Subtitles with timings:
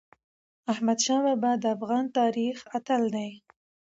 [0.71, 3.29] احمدشاه بابا د افغان تاریخ اتل دی.